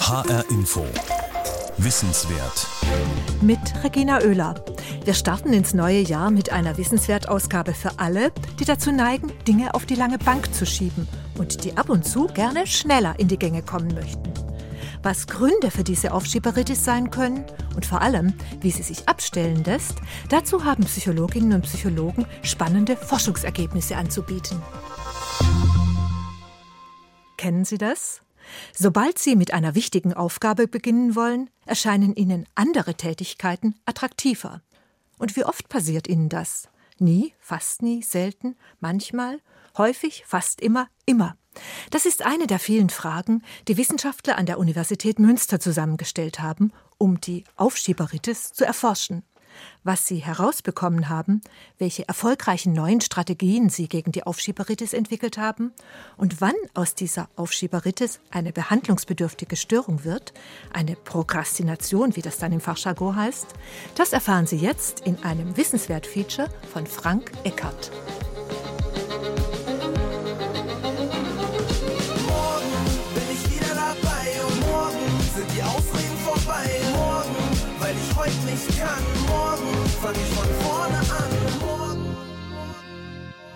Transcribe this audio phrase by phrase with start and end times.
[0.00, 0.86] HR Info.
[1.76, 2.66] Wissenswert.
[3.42, 4.54] Mit Regina Oehler.
[5.04, 9.84] Wir starten ins neue Jahr mit einer Wissenswertausgabe für alle, die dazu neigen, Dinge auf
[9.84, 11.06] die lange Bank zu schieben
[11.36, 14.32] und die ab und zu gerne schneller in die Gänge kommen möchten.
[15.02, 17.44] Was Gründe für diese Aufschieberitis sein können
[17.76, 19.96] und vor allem, wie sie sich abstellen lässt,
[20.30, 24.62] dazu haben Psychologinnen und Psychologen spannende Forschungsergebnisse anzubieten.
[27.36, 28.22] Kennen Sie das?
[28.76, 34.62] Sobald Sie mit einer wichtigen Aufgabe beginnen wollen, erscheinen Ihnen andere Tätigkeiten attraktiver.
[35.18, 36.68] Und wie oft passiert Ihnen das?
[36.98, 39.40] Nie, fast nie, selten, manchmal,
[39.76, 41.36] häufig, fast immer, immer.
[41.90, 47.20] Das ist eine der vielen Fragen, die Wissenschaftler an der Universität Münster zusammengestellt haben, um
[47.20, 49.24] die Aufschieberitis zu erforschen
[49.84, 51.40] was sie herausbekommen haben,
[51.78, 55.72] welche erfolgreichen neuen Strategien sie gegen die Aufschieberitis entwickelt haben
[56.16, 60.32] und wann aus dieser Aufschieberitis eine behandlungsbedürftige Störung wird,
[60.72, 63.48] eine Prokrastination, wie das dann im Fachjargon heißt,
[63.94, 67.90] das erfahren Sie jetzt in einem Wissenswert-Feature von Frank Eckert.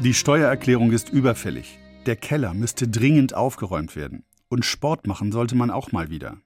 [0.03, 1.79] Die Steuererklärung ist überfällig.
[2.07, 4.25] Der Keller müsste dringend aufgeräumt werden.
[4.49, 6.39] Und Sport machen sollte man auch mal wieder.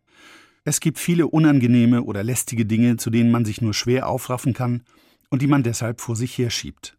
[0.65, 4.83] Es gibt viele unangenehme oder lästige Dinge, zu denen man sich nur schwer aufraffen kann
[5.31, 6.99] und die man deshalb vor sich herschiebt.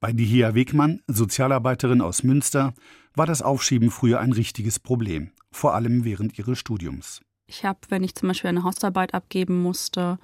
[0.00, 2.74] Bei Dihia Wegmann, Sozialarbeiterin aus Münster,
[3.14, 7.22] war das Aufschieben früher ein richtiges Problem, vor allem während ihres Studiums.
[7.46, 10.18] Ich habe, wenn ich zum Beispiel eine Hausarbeit abgeben musste,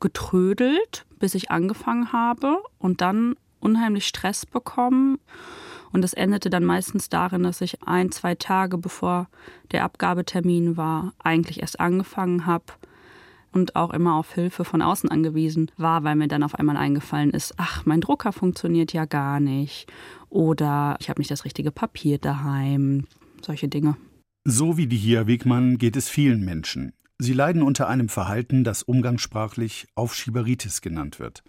[0.00, 5.18] getrödelt, bis ich angefangen habe und dann unheimlich Stress bekommen.
[5.90, 9.28] Und das endete dann meistens darin, dass ich ein, zwei Tage bevor
[9.72, 12.64] der Abgabetermin war, eigentlich erst angefangen habe
[13.52, 17.30] und auch immer auf Hilfe von außen angewiesen war, weil mir dann auf einmal eingefallen
[17.30, 19.90] ist, ach, mein Drucker funktioniert ja gar nicht
[20.28, 23.06] oder ich habe nicht das richtige Papier daheim,
[23.42, 23.96] solche Dinge.
[24.44, 26.92] So wie die hier Wegmann geht es vielen Menschen.
[27.20, 31.42] Sie leiden unter einem Verhalten, das umgangssprachlich Aufschieberitis genannt wird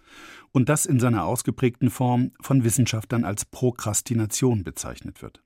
[0.50, 5.44] und das in seiner ausgeprägten Form von Wissenschaftlern als Prokrastination bezeichnet wird.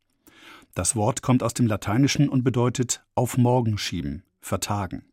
[0.74, 5.04] Das Wort kommt aus dem Lateinischen und bedeutet auf morgen schieben, vertagen.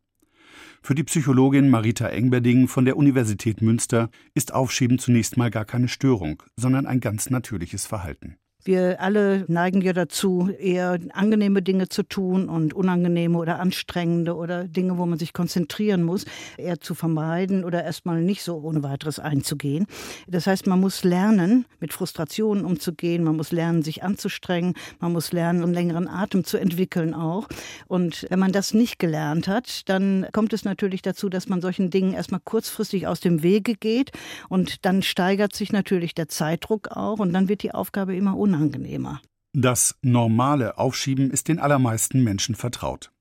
[0.82, 5.90] Für die Psychologin Marita Engberding von der Universität Münster ist Aufschieben zunächst mal gar keine
[5.90, 8.38] Störung, sondern ein ganz natürliches Verhalten.
[8.64, 14.66] Wir alle neigen ja dazu, eher angenehme Dinge zu tun und unangenehme oder anstrengende oder
[14.68, 16.26] Dinge, wo man sich konzentrieren muss,
[16.58, 19.88] eher zu vermeiden oder erstmal nicht so ohne weiteres einzugehen.
[20.28, 25.32] Das heißt, man muss lernen, mit Frustrationen umzugehen, man muss lernen, sich anzustrengen, man muss
[25.32, 27.48] lernen, einen längeren Atem zu entwickeln auch.
[27.88, 31.90] Und wenn man das nicht gelernt hat, dann kommt es natürlich dazu, dass man solchen
[31.90, 34.12] Dingen erstmal kurzfristig aus dem Wege geht
[34.50, 38.51] und dann steigert sich natürlich der Zeitdruck auch und dann wird die Aufgabe immer unangenehmer
[38.52, 39.22] unangenehmer.
[39.54, 43.12] Das normale Aufschieben ist den allermeisten Menschen vertraut.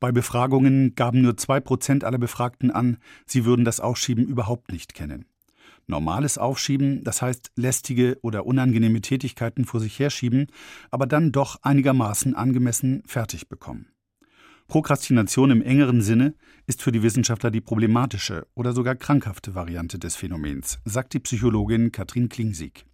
[0.00, 4.94] Bei Befragungen gaben nur zwei Prozent aller Befragten an, sie würden das Aufschieben überhaupt nicht
[4.94, 5.26] kennen.
[5.86, 10.46] Normales Aufschieben, das heißt lästige oder unangenehme Tätigkeiten vor sich herschieben,
[10.90, 13.86] aber dann doch einigermaßen angemessen fertig bekommen.
[14.68, 16.34] Prokrastination im engeren Sinne
[16.66, 21.92] ist für die Wissenschaftler die problematische oder sogar krankhafte Variante des Phänomens, sagt die Psychologin
[21.92, 22.86] Katrin Klingsig.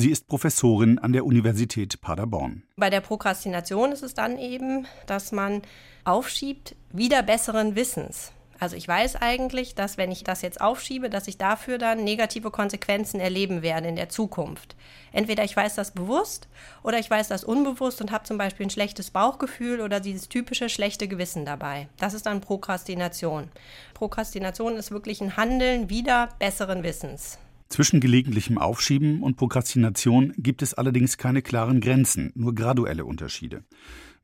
[0.00, 2.62] Sie ist Professorin an der Universität Paderborn.
[2.76, 5.60] Bei der Prokrastination ist es dann eben, dass man
[6.04, 8.30] aufschiebt, wieder besseren Wissens.
[8.60, 12.52] Also ich weiß eigentlich, dass wenn ich das jetzt aufschiebe, dass ich dafür dann negative
[12.52, 14.76] Konsequenzen erleben werde in der Zukunft.
[15.10, 16.46] Entweder ich weiß das bewusst
[16.84, 20.68] oder ich weiß das unbewusst und habe zum Beispiel ein schlechtes Bauchgefühl oder dieses typische
[20.68, 21.88] schlechte Gewissen dabei.
[21.98, 23.48] Das ist dann Prokrastination.
[23.94, 27.40] Prokrastination ist wirklich ein Handeln wieder besseren Wissens.
[27.68, 33.64] Zwischen gelegentlichem Aufschieben und Prokrastination gibt es allerdings keine klaren Grenzen, nur graduelle Unterschiede.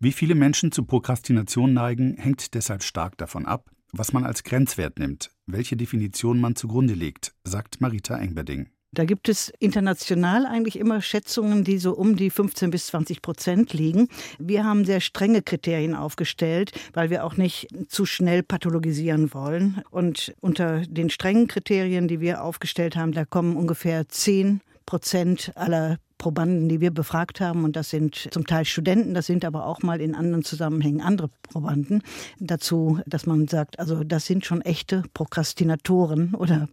[0.01, 4.99] Wie viele Menschen zu Prokrastination neigen, hängt deshalb stark davon ab, was man als Grenzwert
[4.99, 8.71] nimmt, welche Definition man zugrunde legt, sagt Marita Engberding.
[8.95, 13.73] Da gibt es international eigentlich immer Schätzungen, die so um die 15 bis 20 Prozent
[13.73, 14.09] liegen.
[14.39, 19.83] Wir haben sehr strenge Kriterien aufgestellt, weil wir auch nicht zu schnell pathologisieren wollen.
[19.91, 25.99] Und unter den strengen Kriterien, die wir aufgestellt haben, da kommen ungefähr 10 Prozent aller
[26.19, 29.83] Probanden, die wir befragt haben, und das sind zum Teil Studenten, das sind aber auch
[29.83, 32.03] mal in anderen Zusammenhängen andere Probanden,
[32.39, 36.69] dazu, dass man sagt, also das sind schon echte Prokrastinatoren oder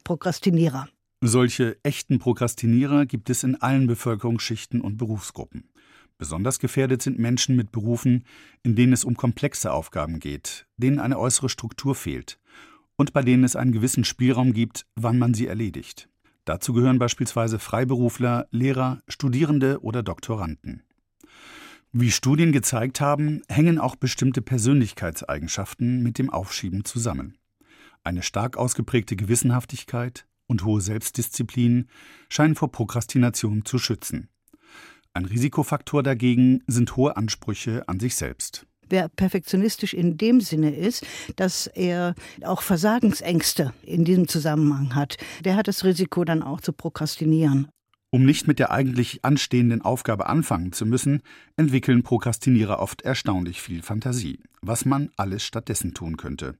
[6.17, 8.25] Besonders gefährdet sind Menschen mit Berufen,
[8.63, 12.39] in denen es um komplexe Aufgaben geht, denen eine äußere Struktur fehlt
[12.95, 16.09] und bei denen es einen gewissen Spielraum gibt, wann man sie erledigt.
[16.45, 20.81] Dazu gehören beispielsweise Freiberufler, Lehrer, Studierende oder Doktoranden.
[21.91, 27.37] Wie Studien gezeigt haben, hängen auch bestimmte Persönlichkeitseigenschaften mit dem Aufschieben zusammen.
[28.03, 31.87] Eine stark ausgeprägte Gewissenhaftigkeit und hohe Selbstdisziplin
[32.29, 34.27] scheinen vor Prokrastination zu schützen.
[35.13, 38.67] Ein Risikofaktor dagegen sind hohe Ansprüche an sich selbst.
[38.89, 41.05] Wer perfektionistisch in dem Sinne ist,
[41.37, 42.13] dass er
[42.43, 47.69] auch Versagensängste in diesem Zusammenhang hat, der hat das Risiko dann auch zu prokrastinieren.
[48.09, 51.21] Um nicht mit der eigentlich anstehenden Aufgabe anfangen zu müssen,
[51.55, 56.57] entwickeln Prokrastinierer oft erstaunlich viel Fantasie, was man alles stattdessen tun könnte.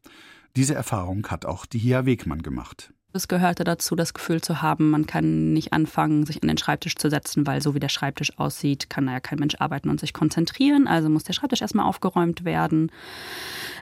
[0.56, 2.94] Diese Erfahrung hat auch die Hia Wegmann gemacht.
[3.14, 6.96] Es gehörte dazu, das Gefühl zu haben, man kann nicht anfangen, sich an den Schreibtisch
[6.96, 10.00] zu setzen, weil so wie der Schreibtisch aussieht, kann da ja kein Mensch arbeiten und
[10.00, 10.88] sich konzentrieren.
[10.88, 12.90] Also muss der Schreibtisch erstmal aufgeräumt werden.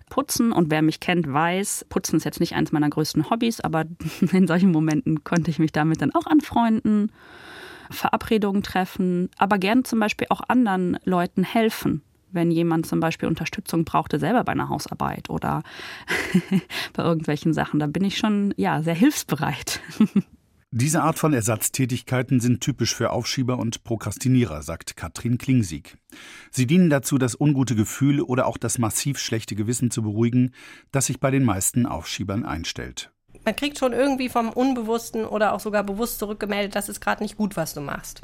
[0.10, 3.86] Putzen und wer mich kennt, weiß, Putzen ist jetzt nicht eines meiner größten Hobbys, aber
[4.32, 7.12] in solchen Momenten konnte ich mich damit dann auch anfreunden.
[7.92, 12.02] Verabredungen treffen, aber gern zum Beispiel auch anderen Leuten helfen.
[12.32, 15.64] Wenn jemand zum Beispiel Unterstützung brauchte, selber bei einer Hausarbeit oder
[16.94, 19.82] bei irgendwelchen Sachen, da bin ich schon ja sehr hilfsbereit.
[20.72, 25.98] Diese Art von Ersatztätigkeiten sind typisch für Aufschieber und Prokrastinierer, sagt Katrin Klingsieg.
[26.52, 30.52] Sie dienen dazu, das ungute Gefühl oder auch das massiv schlechte Gewissen zu beruhigen,
[30.92, 33.12] das sich bei den meisten Aufschiebern einstellt
[33.50, 37.36] man kriegt schon irgendwie vom Unbewussten oder auch sogar bewusst zurückgemeldet, das ist gerade nicht
[37.36, 38.22] gut, was du machst.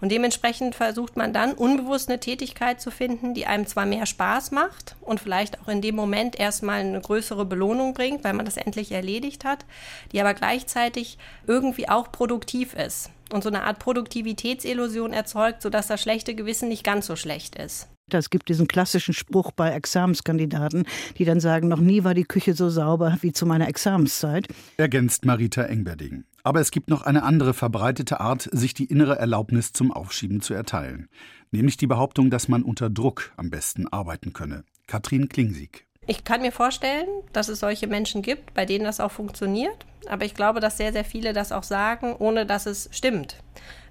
[0.00, 4.52] Und dementsprechend versucht man dann unbewusst eine Tätigkeit zu finden, die einem zwar mehr Spaß
[4.52, 8.56] macht und vielleicht auch in dem Moment erstmal eine größere Belohnung bringt, weil man das
[8.56, 9.64] endlich erledigt hat,
[10.12, 16.00] die aber gleichzeitig irgendwie auch produktiv ist und so eine Art Produktivitätsillusion erzeugt, sodass das
[16.00, 17.88] schlechte Gewissen nicht ganz so schlecht ist.
[18.16, 20.84] Es gibt diesen klassischen Spruch bei Examenskandidaten,
[21.18, 24.48] die dann sagen, noch nie war die Küche so sauber wie zu meiner Examenszeit.
[24.76, 26.24] Ergänzt Marita Engberding.
[26.42, 30.54] Aber es gibt noch eine andere verbreitete Art, sich die innere Erlaubnis zum Aufschieben zu
[30.54, 31.08] erteilen.
[31.50, 34.64] Nämlich die Behauptung, dass man unter Druck am besten arbeiten könne.
[34.86, 35.86] Katrin Klingsieg.
[36.06, 39.84] Ich kann mir vorstellen, dass es solche Menschen gibt, bei denen das auch funktioniert.
[40.08, 43.36] Aber ich glaube, dass sehr, sehr viele das auch sagen, ohne dass es stimmt.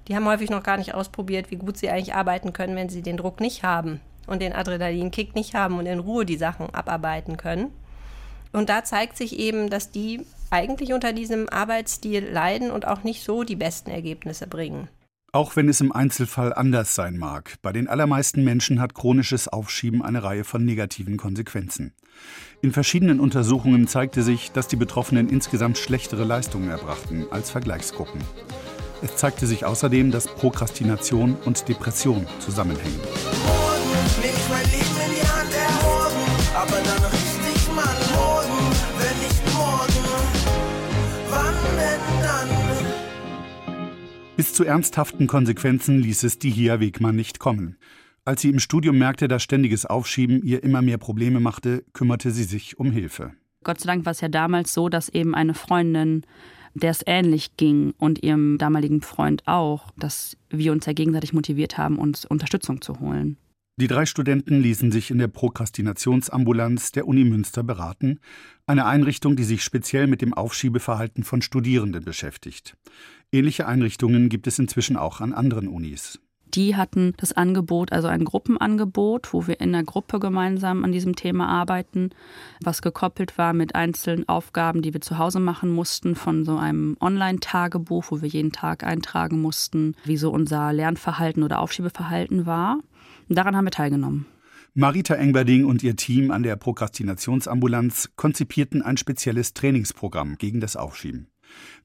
[0.08, 3.02] Die haben häufig noch gar nicht ausprobiert, wie gut sie eigentlich arbeiten können, wenn sie
[3.02, 7.38] den Druck nicht haben und den Adrenalinkick nicht haben und in Ruhe die Sachen abarbeiten
[7.38, 7.72] können.
[8.54, 13.24] Und da zeigt sich eben, dass die eigentlich unter diesem Arbeitsstil leiden und auch nicht
[13.24, 14.88] so die besten Ergebnisse bringen.
[15.34, 20.02] Auch wenn es im Einzelfall anders sein mag, bei den allermeisten Menschen hat chronisches Aufschieben
[20.02, 21.94] eine Reihe von negativen Konsequenzen.
[22.62, 28.22] In verschiedenen Untersuchungen zeigte sich, dass die Betroffenen insgesamt schlechtere Leistungen erbrachten als Vergleichsgruppen.
[29.02, 33.00] Es zeigte sich außerdem, dass Prokrastination und Depression zusammenhängen.
[44.36, 47.78] Bis zu ernsthaften Konsequenzen ließ es die Hia Wegmann nicht kommen.
[48.24, 52.44] Als sie im Studium merkte, dass ständiges Aufschieben ihr immer mehr Probleme machte, kümmerte sie
[52.44, 53.34] sich um Hilfe.
[53.64, 56.24] Gott sei Dank war es ja damals so, dass eben eine Freundin,
[56.74, 61.78] der es ähnlich ging und ihrem damaligen Freund auch, dass wir uns ja gegenseitig motiviert
[61.78, 63.38] haben, uns Unterstützung zu holen.
[63.80, 68.20] Die drei Studenten ließen sich in der Prokrastinationsambulanz der Uni Münster beraten,
[68.66, 72.76] eine Einrichtung, die sich speziell mit dem Aufschiebeverhalten von Studierenden beschäftigt.
[73.32, 76.20] Ähnliche Einrichtungen gibt es inzwischen auch an anderen Unis.
[76.54, 81.16] Die hatten das Angebot, also ein Gruppenangebot, wo wir in der Gruppe gemeinsam an diesem
[81.16, 82.12] Thema arbeiten,
[82.62, 86.98] was gekoppelt war mit einzelnen Aufgaben, die wir zu Hause machen mussten, von so einem
[87.02, 92.80] Online-Tagebuch, wo wir jeden Tag eintragen mussten, wie so unser Lernverhalten oder Aufschiebeverhalten war.
[93.30, 94.26] Daran haben wir teilgenommen.
[94.74, 101.28] Marita Engberding und ihr Team an der Prokrastinationsambulanz konzipierten ein spezielles Trainingsprogramm gegen das Aufschieben.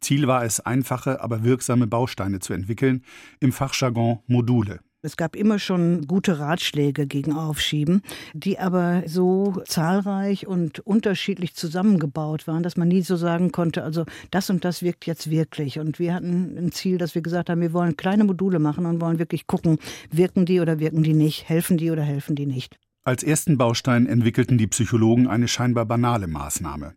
[0.00, 3.04] Ziel war es, einfache, aber wirksame Bausteine zu entwickeln,
[3.40, 4.80] im Fachjargon Module.
[5.04, 8.02] Es gab immer schon gute Ratschläge gegen Aufschieben,
[8.34, 14.04] die aber so zahlreich und unterschiedlich zusammengebaut waren, dass man nie so sagen konnte, also
[14.30, 15.80] das und das wirkt jetzt wirklich.
[15.80, 19.00] Und wir hatten ein Ziel, dass wir gesagt haben, wir wollen kleine Module machen und
[19.00, 19.78] wollen wirklich gucken,
[20.12, 22.78] wirken die oder wirken die nicht, helfen die oder helfen die nicht.
[23.02, 26.94] Als ersten Baustein entwickelten die Psychologen eine scheinbar banale Maßnahme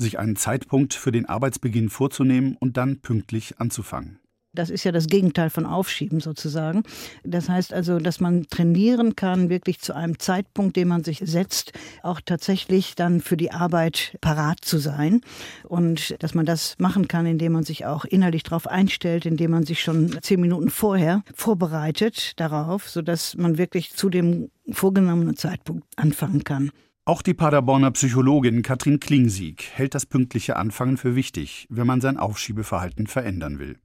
[0.00, 4.20] sich einen Zeitpunkt für den Arbeitsbeginn vorzunehmen und dann pünktlich anzufangen.
[4.52, 6.82] Das ist ja das Gegenteil von Aufschieben sozusagen.
[7.22, 11.72] Das heißt also, dass man trainieren kann, wirklich zu einem Zeitpunkt, den man sich setzt,
[12.02, 15.20] auch tatsächlich dann für die Arbeit parat zu sein.
[15.68, 19.64] Und dass man das machen kann, indem man sich auch innerlich darauf einstellt, indem man
[19.64, 26.42] sich schon zehn Minuten vorher vorbereitet darauf, sodass man wirklich zu dem vorgenommenen Zeitpunkt anfangen
[26.42, 26.72] kann.
[27.10, 32.16] Auch die Paderborner Psychologin Katrin Klingsieg hält das pünktliche Anfangen für wichtig, wenn man sein
[32.16, 33.80] Aufschiebeverhalten verändern will.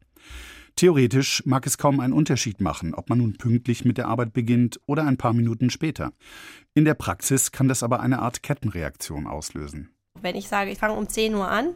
[0.75, 4.79] Theoretisch mag es kaum einen Unterschied machen, ob man nun pünktlich mit der Arbeit beginnt
[4.85, 6.11] oder ein paar Minuten später.
[6.75, 9.89] In der Praxis kann das aber eine Art Kettenreaktion auslösen.
[10.21, 11.73] Wenn ich sage, ich fange um 10 Uhr an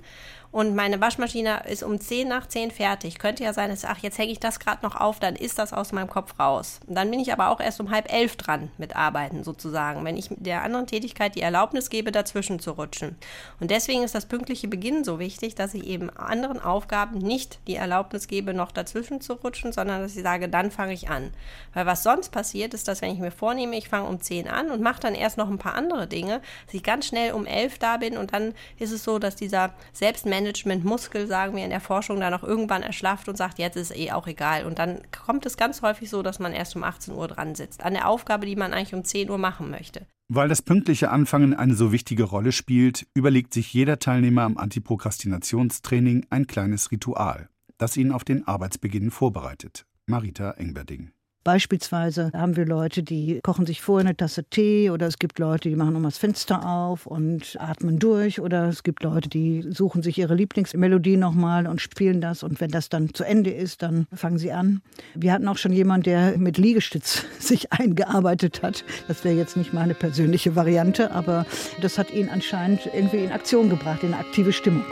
[0.52, 3.20] und meine Waschmaschine ist um 10 nach 10 fertig.
[3.20, 5.74] Könnte ja sein, dass, ach, jetzt hänge ich das gerade noch auf, dann ist das
[5.74, 6.80] aus meinem Kopf raus.
[6.88, 10.18] Und dann bin ich aber auch erst um halb elf dran mit Arbeiten sozusagen, wenn
[10.18, 13.16] ich der anderen Tätigkeit die Erlaubnis gebe, dazwischen zu rutschen.
[13.60, 17.76] Und deswegen ist das pünktliche Beginnen so wichtig, dass ich eben anderen Aufgaben nicht die
[17.76, 21.30] Erlaubnis gebe, noch dazwischen zu rutschen, sondern dass ich sage, dann fange ich an.
[21.76, 24.72] Weil was sonst passiert, ist, dass wenn ich mir vornehme, ich fange um 10 an
[24.72, 27.78] und mache dann erst noch ein paar andere Dinge, dass ich ganz schnell um elf
[27.78, 31.82] da bin und dann ist es so, dass dieser Selbstmanagement Management-Muskel, sagen wir in der
[31.82, 34.66] Forschung, dann auch irgendwann erschlafft und sagt, jetzt ist eh auch egal.
[34.66, 37.84] Und dann kommt es ganz häufig so, dass man erst um 18 Uhr dran sitzt,
[37.84, 40.06] an der Aufgabe, die man eigentlich um 10 Uhr machen möchte.
[40.30, 46.28] Weil das pünktliche Anfangen eine so wichtige Rolle spielt, überlegt sich jeder Teilnehmer am Antiprokrastinationstraining
[46.30, 49.86] ein kleines Ritual, das ihn auf den Arbeitsbeginn vorbereitet.
[50.06, 51.12] Marita Engberding.
[51.44, 55.70] Beispielsweise haben wir Leute, die kochen sich vorher eine Tasse Tee oder es gibt Leute,
[55.70, 60.04] die machen nochmal das Fenster auf und atmen durch oder es gibt Leute, die suchen
[60.04, 64.06] sich ihre Lieblingsmelodie nochmal und spielen das und wenn das dann zu Ende ist, dann
[64.14, 64.82] fangen sie an.
[65.16, 68.84] Wir hatten auch schon jemanden, der mit Liegestütz sich eingearbeitet hat.
[69.08, 71.46] Das wäre jetzt nicht meine persönliche Variante, aber
[71.82, 74.84] das hat ihn anscheinend irgendwie in Aktion gebracht, in eine aktive Stimmung.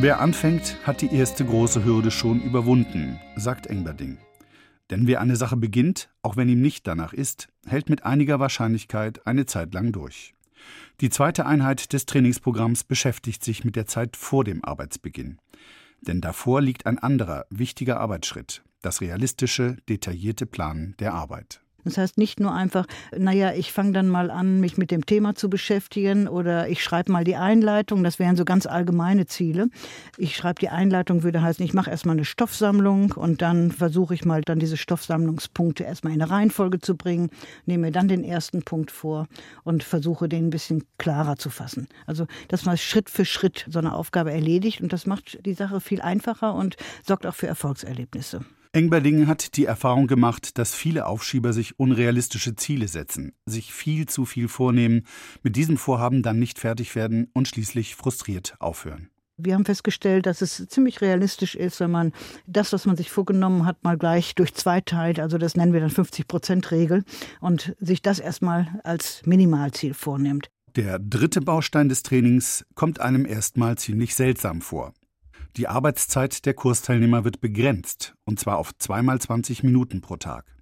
[0.00, 4.18] Wer anfängt, hat die erste große Hürde schon überwunden, sagt Engberding.
[4.90, 9.26] Denn wer eine Sache beginnt, auch wenn ihm nicht danach ist, hält mit einiger Wahrscheinlichkeit
[9.26, 10.34] eine Zeit lang durch.
[11.00, 15.40] Die zweite Einheit des Trainingsprogramms beschäftigt sich mit der Zeit vor dem Arbeitsbeginn.
[16.00, 21.60] Denn davor liegt ein anderer, wichtiger Arbeitsschritt, das realistische, detaillierte Planen der Arbeit.
[21.84, 25.36] Das heißt nicht nur einfach, naja, ich fange dann mal an, mich mit dem Thema
[25.36, 28.02] zu beschäftigen oder ich schreibe mal die Einleitung.
[28.02, 29.68] Das wären so ganz allgemeine Ziele.
[30.16, 34.24] Ich schreibe die Einleitung, würde heißen, ich mache erstmal eine Stoffsammlung und dann versuche ich
[34.24, 37.30] mal dann diese Stoffsammlungspunkte erstmal in eine Reihenfolge zu bringen,
[37.64, 39.28] nehme mir dann den ersten Punkt vor
[39.62, 41.86] und versuche den ein bisschen klarer zu fassen.
[42.06, 45.80] Also, dass man Schritt für Schritt so eine Aufgabe erledigt und das macht die Sache
[45.80, 48.40] viel einfacher und sorgt auch für Erfolgserlebnisse.
[48.72, 54.24] Engberding hat die Erfahrung gemacht, dass viele Aufschieber sich unrealistische Ziele setzen, sich viel zu
[54.24, 55.04] viel vornehmen,
[55.42, 59.10] mit diesem Vorhaben dann nicht fertig werden und schließlich frustriert aufhören.
[59.40, 62.12] Wir haben festgestellt, dass es ziemlich realistisch ist, wenn man
[62.48, 65.20] das, was man sich vorgenommen hat, mal gleich durch zwei teilt.
[65.20, 67.04] Also das nennen wir dann 50-Prozent-Regel
[67.40, 70.50] und sich das erstmal als Minimalziel vornimmt.
[70.74, 74.92] Der dritte Baustein des Trainings kommt einem erstmal ziemlich seltsam vor.
[75.58, 80.56] Die Arbeitszeit der Kursteilnehmer wird begrenzt, und zwar auf zweimal 20 Minuten pro Tag.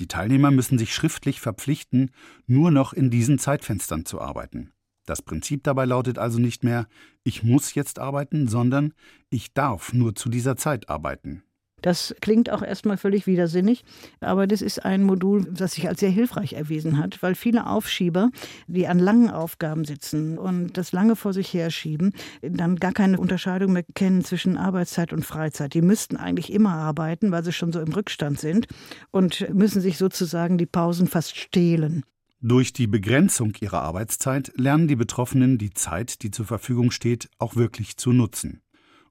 [0.00, 2.10] Die Teilnehmer müssen sich schriftlich verpflichten,
[2.48, 4.72] nur noch in diesen Zeitfenstern zu arbeiten.
[5.06, 6.88] Das Prinzip dabei lautet also nicht mehr,
[7.22, 8.92] ich muss jetzt arbeiten, sondern
[9.30, 11.44] ich darf nur zu dieser Zeit arbeiten.
[11.84, 13.84] Das klingt auch erstmal völlig widersinnig,
[14.20, 18.30] aber das ist ein Modul, das sich als sehr hilfreich erwiesen hat, weil viele Aufschieber,
[18.66, 23.74] die an langen Aufgaben sitzen und das lange vor sich herschieben, dann gar keine Unterscheidung
[23.74, 25.74] mehr kennen zwischen Arbeitszeit und Freizeit.
[25.74, 28.66] Die müssten eigentlich immer arbeiten, weil sie schon so im Rückstand sind
[29.10, 32.02] und müssen sich sozusagen die Pausen fast stehlen.
[32.40, 37.56] Durch die Begrenzung ihrer Arbeitszeit lernen die Betroffenen die Zeit, die zur Verfügung steht, auch
[37.56, 38.62] wirklich zu nutzen.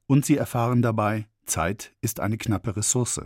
[0.08, 3.22] Und sie erfahren dabei, Zeit ist eine knappe Ressource.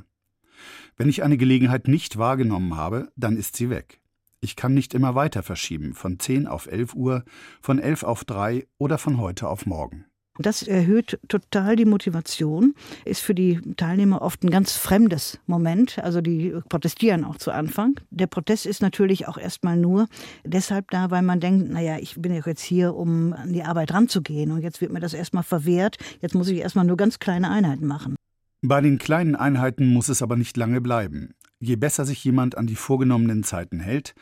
[0.95, 4.01] Wenn ich eine Gelegenheit nicht wahrgenommen habe, dann ist sie weg.
[4.39, 7.24] Ich kann nicht immer weiter verschieben, von 10 auf 11 Uhr,
[7.62, 10.05] von 11 auf 3 oder von heute auf morgen.
[10.39, 12.75] Das erhöht total die Motivation,
[13.06, 16.00] ist für die Teilnehmer oft ein ganz fremdes Moment.
[16.00, 18.00] Also die protestieren auch zu Anfang.
[18.10, 20.08] Der Protest ist natürlich auch erstmal nur
[20.44, 23.94] deshalb da, weil man denkt, naja, ich bin ja jetzt hier, um an die Arbeit
[23.94, 25.98] ranzugehen und jetzt wird mir das erstmal verwehrt.
[26.22, 28.15] Jetzt muss ich erstmal nur ganz kleine Einheiten machen.
[28.62, 31.34] Bei den kleinen Einheiten muss es aber nicht lange bleiben.
[31.60, 34.13] Je besser sich jemand an die vorgenommenen Zeiten hält,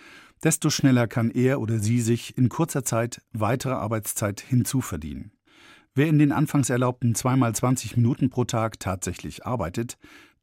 [0.43, 5.31] desto schneller kann er oder sie sich in kurzer Zeit weitere Arbeitszeit hinzuverdienen.
[5.97, 9.97] Wer in den anfangs erlaubten zweimal 20 Minuten pro Tag tatsächlich arbeitet,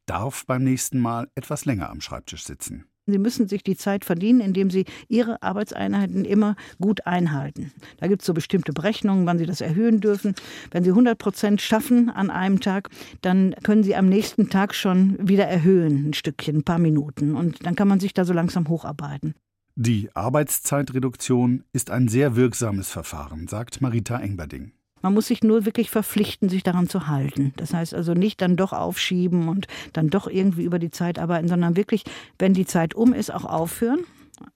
[0.07, 2.87] darf beim nächsten Mal etwas länger am Schreibtisch sitzen.
[3.05, 7.71] Sie müssen sich die Zeit verdienen, indem Sie Ihre Arbeitseinheiten immer gut einhalten.
[7.99, 10.35] Da gibt es so bestimmte Berechnungen, wann Sie das erhöhen dürfen.
[10.71, 12.89] Wenn Sie 100 Prozent schaffen an einem Tag,
[13.21, 17.37] dann können Sie am nächsten Tag schon wieder erhöhen, ein Stückchen, ein paar Minuten.
[17.37, 19.35] Und dann kann man sich da so langsam hocharbeiten.
[19.75, 24.73] Die Arbeitszeitreduktion ist ein sehr wirksames Verfahren, sagt Marita Engberding.
[25.03, 27.53] Man muss sich nur wirklich verpflichten, sich daran zu halten.
[27.57, 31.49] Das heißt also nicht dann doch aufschieben und dann doch irgendwie über die Zeit arbeiten,
[31.49, 32.05] sondern wirklich,
[32.39, 34.01] wenn die Zeit um ist, auch aufhören.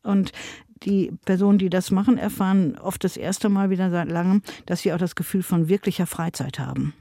[0.02, 0.32] Und
[0.82, 4.92] die Personen, die das machen, erfahren oft das erste Mal wieder seit langem, dass sie
[4.92, 6.94] auch das Gefühl von wirklicher Freizeit haben.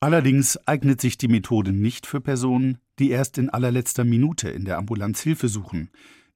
[0.00, 4.78] Allerdings eignet sich die Methode nicht für Personen, die erst in allerletzter Minute in der
[4.78, 5.90] Ambulanz Hilfe suchen,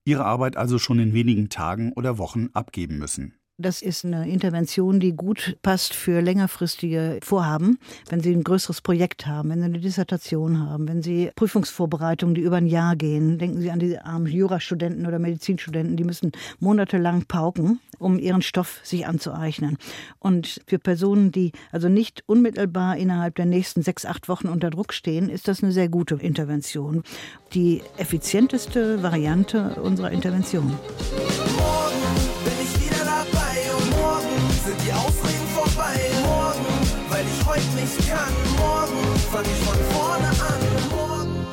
[0.04, 3.34] ihre Arbeit also schon in wenigen Tagen oder Wochen abgeben müssen.
[3.58, 7.78] Das ist eine Intervention, die gut passt für längerfristige Vorhaben.
[8.10, 12.42] Wenn Sie ein größeres Projekt haben, wenn Sie eine Dissertation haben, wenn Sie Prüfungsvorbereitungen, die
[12.42, 13.38] über ein Jahr gehen.
[13.38, 18.80] Denken Sie an die armen Jurastudenten oder Medizinstudenten, die müssen monatelang pauken, um ihren Stoff
[18.82, 19.78] sich anzueignen.
[20.18, 24.92] Und für Personen, die also nicht unmittelbar innerhalb der nächsten sechs, acht Wochen unter Druck
[24.92, 27.04] stehen, ist das eine sehr gute Intervention.
[27.54, 30.74] Die effizienteste Variante unserer Intervention.
[39.36, 40.60] Fange ich von vorne an.
[40.90, 41.46] Morgen.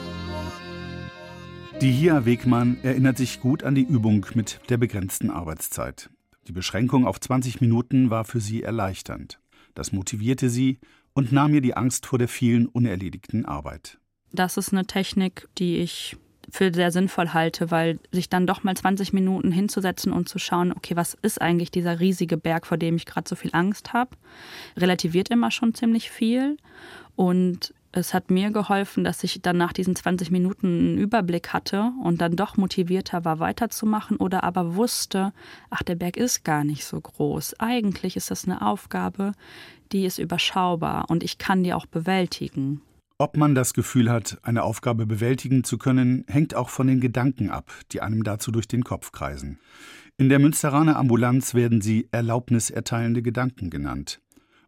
[1.82, 6.10] Die Hia Wegmann erinnert sich gut an die Übung mit der begrenzten Arbeitszeit.
[6.48, 9.40] Die Beschränkung auf 20 Minuten war für sie erleichternd.
[9.76, 10.80] Das motivierte sie
[11.14, 13.98] und nahm ihr die Angst vor der vielen unerledigten Arbeit.
[14.32, 16.16] Das ist eine Technik, die ich
[16.50, 20.72] für sehr sinnvoll halte, weil sich dann doch mal 20 Minuten hinzusetzen und zu schauen,
[20.72, 24.12] okay, was ist eigentlich dieser riesige Berg, vor dem ich gerade so viel Angst habe,
[24.78, 26.58] relativiert immer schon ziemlich viel.
[27.16, 31.92] Und es hat mir geholfen, dass ich dann nach diesen 20 Minuten einen Überblick hatte
[32.04, 35.32] und dann doch motivierter war, weiterzumachen oder aber wusste,
[35.70, 37.60] ach, der Berg ist gar nicht so groß.
[37.60, 39.34] Eigentlich ist das eine Aufgabe,
[39.92, 42.82] die ist überschaubar und ich kann die auch bewältigen.
[43.24, 47.50] Ob man das Gefühl hat, eine Aufgabe bewältigen zu können, hängt auch von den Gedanken
[47.50, 49.60] ab, die einem dazu durch den Kopf kreisen.
[50.18, 54.20] In der Münsteraner Ambulanz werden sie erlaubniserteilende Gedanken genannt,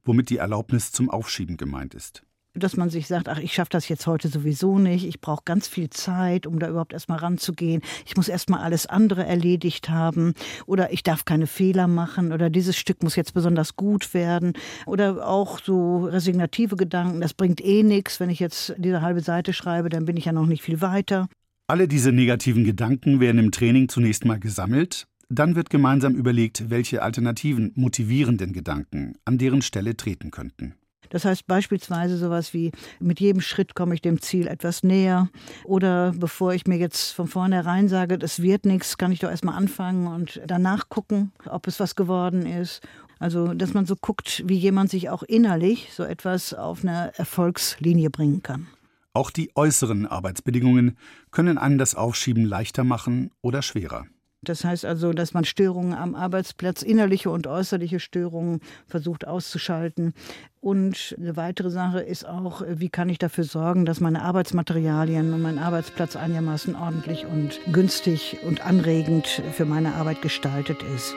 [0.06, 2.24] womit die Erlaubnis zum Aufschieben gemeint ist
[2.56, 5.68] dass man sich sagt, ach, ich schaffe das jetzt heute sowieso nicht, ich brauche ganz
[5.68, 10.34] viel Zeit, um da überhaupt erstmal ranzugehen, ich muss erstmal alles andere erledigt haben
[10.66, 14.54] oder ich darf keine Fehler machen oder dieses Stück muss jetzt besonders gut werden
[14.86, 19.54] oder auch so resignative Gedanken, das bringt eh nichts, wenn ich jetzt diese halbe Seite
[19.54, 21.28] schreibe, dann bin ich ja noch nicht viel weiter.
[21.68, 27.02] Alle diese negativen Gedanken werden im Training zunächst mal gesammelt, dann wird gemeinsam überlegt, welche
[27.02, 30.76] alternativen, motivierenden Gedanken an deren Stelle treten könnten.
[31.10, 35.30] Das heißt beispielsweise sowas wie, mit jedem Schritt komme ich dem Ziel etwas näher.
[35.64, 39.56] Oder bevor ich mir jetzt von vornherein sage, das wird nichts, kann ich doch erstmal
[39.56, 42.82] anfangen und danach gucken, ob es was geworden ist.
[43.20, 48.10] Also, dass man so guckt, wie jemand sich auch innerlich so etwas auf eine Erfolgslinie
[48.10, 48.68] bringen kann.
[49.14, 50.98] Auch die äußeren Arbeitsbedingungen
[51.32, 54.06] können einen das Aufschieben leichter machen oder schwerer.
[54.50, 60.14] Das heißt also, dass man Störungen am Arbeitsplatz, innerliche und äußerliche Störungen versucht auszuschalten.
[60.62, 65.42] Und eine weitere Sache ist auch, wie kann ich dafür sorgen, dass meine Arbeitsmaterialien und
[65.42, 71.14] mein Arbeitsplatz einigermaßen ordentlich und günstig und anregend für meine Arbeit gestaltet ist.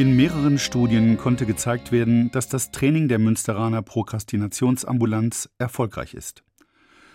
[0.00, 6.42] In mehreren Studien konnte gezeigt werden, dass das Training der Münsteraner Prokrastinationsambulanz erfolgreich ist.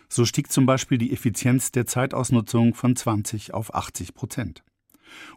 [0.09, 4.63] So stieg zum Beispiel die Effizienz der Zeitausnutzung von 20 auf 80 Prozent.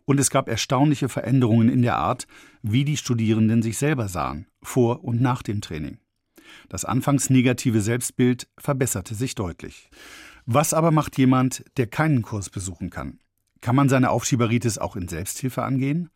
[0.05, 2.27] Und es gab erstaunliche Veränderungen in der Art,
[2.63, 5.99] wie die Studierenden sich selber sahen, vor und nach dem Training.
[6.69, 9.91] Das anfangs negative Selbstbild verbesserte sich deutlich.
[10.47, 13.19] Was aber macht jemand, der keinen Kurs besuchen kann?
[13.61, 16.11] Kann man seine Aufschieberitis auch in Selbsthilfe angehen?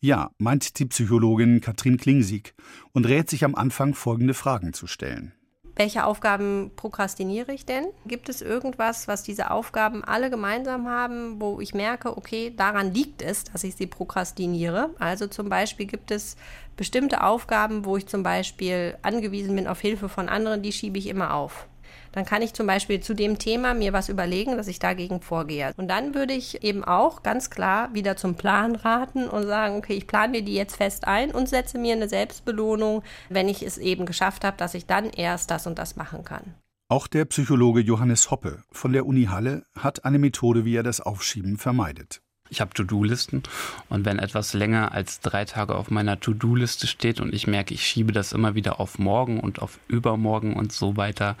[0.00, 2.54] Ja, meint die Psychologin Katrin Klingsieg
[2.92, 5.32] und rät sich am Anfang folgende Fragen zu stellen.
[5.78, 7.86] Welche Aufgaben prokrastiniere ich denn?
[8.04, 13.22] Gibt es irgendwas, was diese Aufgaben alle gemeinsam haben, wo ich merke, okay, daran liegt
[13.22, 14.90] es, dass ich sie prokrastiniere?
[14.98, 16.36] Also zum Beispiel gibt es
[16.76, 21.06] bestimmte Aufgaben, wo ich zum Beispiel angewiesen bin auf Hilfe von anderen, die schiebe ich
[21.06, 21.68] immer auf
[22.12, 25.72] dann kann ich zum Beispiel zu dem Thema mir was überlegen, dass ich dagegen vorgehe.
[25.76, 29.94] Und dann würde ich eben auch ganz klar wieder zum Plan raten und sagen, okay,
[29.94, 33.78] ich plane mir die jetzt fest ein und setze mir eine Selbstbelohnung, wenn ich es
[33.78, 36.54] eben geschafft habe, dass ich dann erst das und das machen kann.
[36.90, 41.02] Auch der Psychologe Johannes Hoppe von der Uni Halle hat eine Methode, wie er das
[41.02, 42.22] Aufschieben vermeidet.
[42.50, 43.42] Ich habe To-Do-Listen
[43.88, 47.86] und wenn etwas länger als drei Tage auf meiner To-Do-Liste steht und ich merke, ich
[47.86, 51.36] schiebe das immer wieder auf morgen und auf übermorgen und so weiter,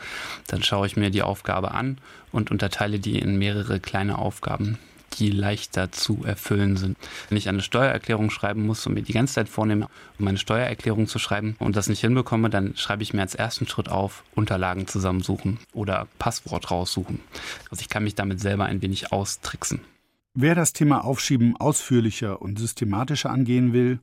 [0.46, 1.98] dann schaue ich mir die Aufgabe an
[2.32, 4.78] und unterteile die in mehrere kleine Aufgaben
[5.18, 6.96] die leichter zu erfüllen sind.
[7.28, 9.86] Wenn ich eine Steuererklärung schreiben muss und mir die ganze Zeit vornehme,
[10.18, 13.66] um meine Steuererklärung zu schreiben und das nicht hinbekomme, dann schreibe ich mir als ersten
[13.66, 17.20] Schritt auf, Unterlagen zusammensuchen oder Passwort raussuchen.
[17.70, 19.80] Also ich kann mich damit selber ein wenig austricksen.
[20.40, 23.98] Wer das Thema Aufschieben ausführlicher und systematischer angehen will,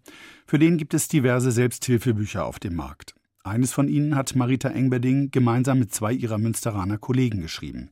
[0.46, 3.16] für den gibt es diverse Selbsthilfebücher auf dem Markt.
[3.46, 7.90] Eines von ihnen hat Marita Engberding gemeinsam mit zwei ihrer Münsteraner Kollegen geschrieben.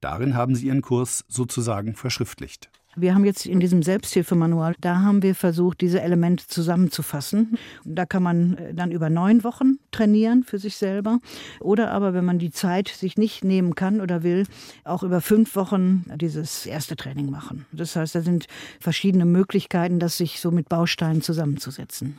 [0.00, 2.70] Darin haben sie ihren Kurs sozusagen verschriftlicht.
[2.94, 7.56] Wir haben jetzt in diesem Selbsthilfemanual, da haben wir versucht, diese Elemente zusammenzufassen.
[7.84, 11.18] Da kann man äh, dann über neun Wochen trainieren für sich selber.
[11.60, 14.46] Oder aber, wenn man die Zeit sich nicht nehmen kann oder will,
[14.84, 17.64] auch über fünf Wochen dieses erste Training machen.
[17.72, 18.46] Das heißt, da sind
[18.78, 22.18] verschiedene Möglichkeiten, das sich so mit Bausteinen zusammenzusetzen.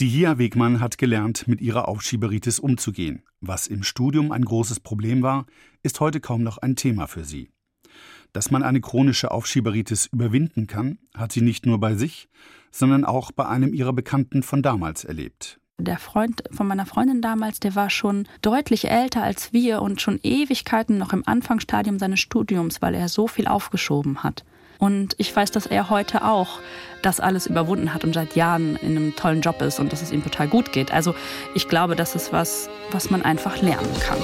[0.00, 3.22] Die Hia Wegmann hat gelernt, mit ihrer Aufschieberitis umzugehen.
[3.40, 5.46] Was im Studium ein großes Problem war,
[5.82, 7.50] ist heute kaum noch ein Thema für sie.
[8.34, 12.28] Dass man eine chronische Aufschieberitis überwinden kann, hat sie nicht nur bei sich,
[12.72, 15.60] sondern auch bei einem ihrer Bekannten von damals erlebt.
[15.78, 20.18] Der Freund von meiner Freundin damals, der war schon deutlich älter als wir und schon
[20.22, 24.44] Ewigkeiten noch im Anfangsstadium seines Studiums, weil er so viel aufgeschoben hat.
[24.78, 26.58] Und ich weiß, dass er heute auch
[27.02, 30.10] das alles überwunden hat und seit Jahren in einem tollen Job ist und dass es
[30.10, 30.92] ihm total gut geht.
[30.92, 31.14] Also
[31.54, 34.18] ich glaube, das ist was, was man einfach lernen kann.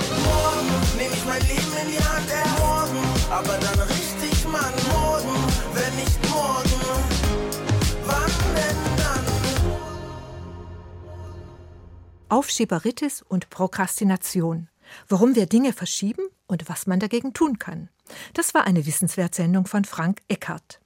[12.30, 14.68] Aufschieberitis und Prokrastination.
[15.08, 17.88] Warum wir Dinge verschieben und was man dagegen tun kann.
[18.34, 20.80] Das war eine Wissenswertsendung von Frank Eckert.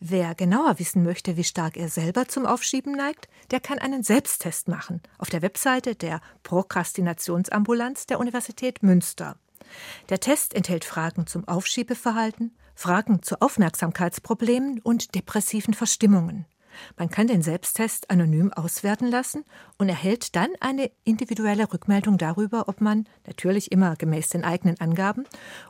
[0.00, 4.68] Wer genauer wissen möchte, wie stark er selber zum Aufschieben neigt, der kann einen Selbsttest
[4.68, 9.36] machen auf der Webseite der Prokrastinationsambulanz der Universität Münster.
[10.08, 16.46] Der Test enthält Fragen zum Aufschiebeverhalten, Fragen zu Aufmerksamkeitsproblemen und depressiven Verstimmungen.
[16.96, 19.44] Man kann den Selbsttest anonym auswerten lassen
[19.78, 25.24] und erhält dann eine individuelle Rückmeldung darüber, ob man, natürlich immer gemäß den eigenen Angaben,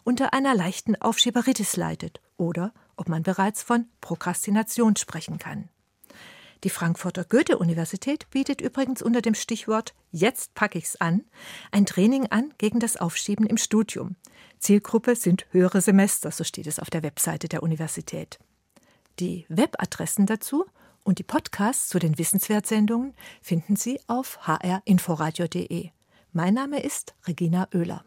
[0.05, 5.69] unter einer leichten Aufschieberitis leidet oder ob man bereits von Prokrastination sprechen kann.
[6.65, 11.25] Die Frankfurter Goethe-Universität bietet übrigens unter dem Stichwort Jetzt packe ich's an
[11.73, 14.15] ein Training an gegen das Aufschieben im Studium.
[14.59, 18.39] Zielgruppe sind höhere Semester, so steht es auf der Webseite der Universität.
[19.19, 20.65] Die Webadressen dazu
[21.05, 25.91] und die Podcasts zu den Wissenswertsendungen finden Sie auf hrinforadio.de.
[26.33, 28.05] Mein Name ist Regina Oehler.